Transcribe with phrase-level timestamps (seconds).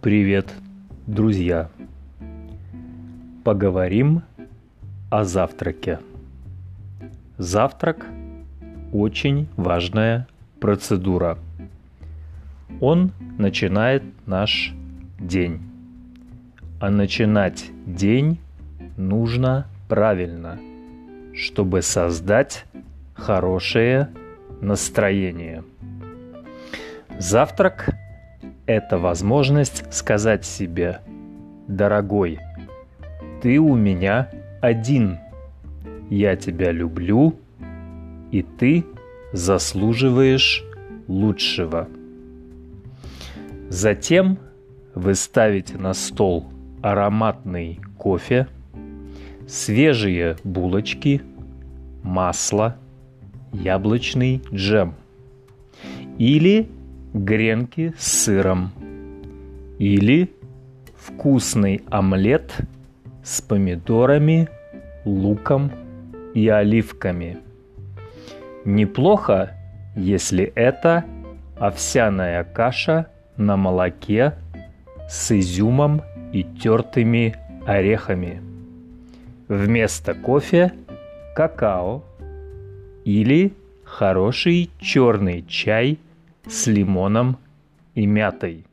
[0.00, 0.54] Привет,
[1.08, 1.70] друзья!
[3.42, 4.22] Поговорим
[5.10, 5.98] о завтраке.
[7.36, 8.06] Завтрак–
[8.92, 10.28] очень важная
[10.60, 11.36] процедура.
[12.80, 14.72] Он начинает наш
[15.18, 15.62] день.
[16.78, 18.38] А начинать день
[18.96, 20.60] нужно правильно,
[21.34, 22.66] чтобы создать
[23.14, 24.10] хорошее
[24.60, 25.64] настроение.
[27.18, 27.88] Завтрак
[28.68, 31.00] это возможность сказать себе,
[31.66, 32.38] дорогой,
[33.40, 35.18] ты у меня один,
[36.10, 37.34] я тебя люблю,
[38.30, 38.84] и ты
[39.32, 40.62] заслуживаешь
[41.08, 41.88] лучшего.
[43.70, 44.38] Затем
[44.94, 46.46] вы ставите на стол
[46.82, 48.48] ароматный кофе,
[49.46, 51.22] свежие булочки,
[52.02, 52.76] масло,
[53.50, 54.94] яблочный джем
[56.18, 56.68] или
[57.12, 58.72] гренки с сыром
[59.78, 60.30] или
[60.96, 62.56] вкусный омлет
[63.22, 64.48] с помидорами,
[65.04, 65.70] луком
[66.34, 67.38] и оливками.
[68.64, 69.56] Неплохо,
[69.96, 71.04] если это
[71.58, 73.06] овсяная каша
[73.36, 74.34] на молоке
[75.08, 78.42] с изюмом и тертыми орехами.
[79.48, 80.72] Вместо кофе–
[81.34, 82.04] какао
[83.04, 85.98] или хороший черный чай–
[86.48, 87.36] с лимоном
[87.94, 88.64] и мятой.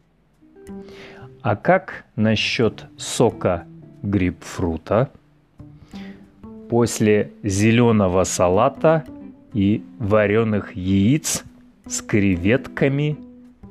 [1.41, 3.65] А как насчет сока
[4.01, 5.09] грейпфрута?
[6.69, 9.03] После зеленого салата
[9.53, 11.43] и вареных яиц
[11.85, 13.17] с креветками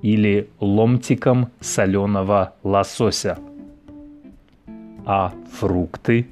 [0.02, 3.38] или ломтиком соленого лосося.
[5.04, 6.28] А фрукты?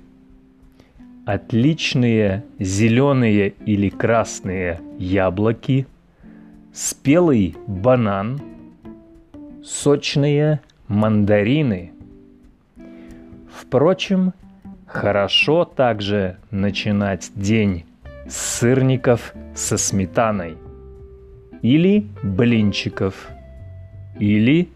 [1.26, 5.86] Отличные зеленые или красные яблоки–
[6.72, 8.40] спелый банан,
[9.62, 11.92] сочные мандарины.
[13.54, 14.32] Впрочем,
[14.86, 17.84] хорошо также начинать день
[18.26, 20.56] с сырников со сметаной
[21.60, 23.28] или блинчиков
[24.18, 24.68] или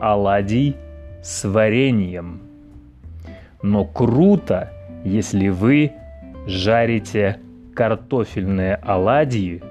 [0.00, 0.76] оладий
[1.22, 2.40] с вареньем.
[3.62, 4.72] Но круто,
[5.04, 5.92] если вы
[6.46, 7.40] жарите
[7.74, 9.62] картофельные оладьи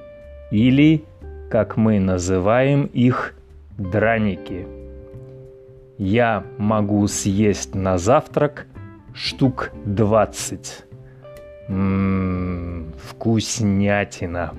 [0.52, 1.06] или
[1.50, 3.36] как мы называем их,
[3.78, 4.68] драники.
[5.98, 8.68] Я могу съесть на завтрак
[9.14, 10.86] штук 20.
[11.70, 14.54] Ммм, вкуснятина.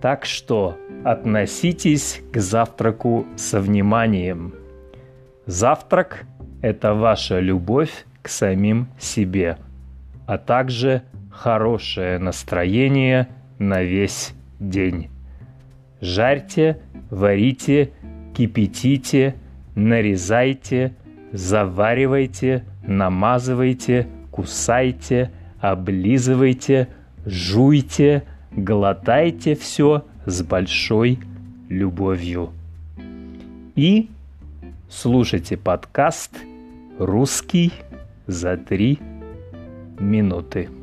[0.00, 4.54] Так что относитесь к завтраку со вниманием.
[5.46, 6.24] Завтрак–
[6.62, 9.58] это ваша любовь к самим себе,
[10.26, 15.10] а также хорошее настроение на весь день.
[16.02, 16.78] Жарьте,
[17.10, 17.92] варите,
[18.34, 19.36] кипятите,
[19.76, 20.96] нарезайте,
[21.32, 25.30] заваривайте, намазывайте, кусайте,
[25.60, 26.88] облизывайте,
[27.24, 31.20] жуйте, глотайте все с большой
[31.68, 32.50] любовью.
[33.76, 34.10] И
[34.88, 36.36] слушайте подкаст
[36.98, 37.72] «Русский
[38.26, 38.98] за три
[40.00, 40.81] минуты».